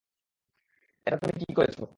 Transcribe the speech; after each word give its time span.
এটা 1.07 1.17
তুমি 1.21 1.33
কি 1.41 1.51
করেছ? 1.53 1.77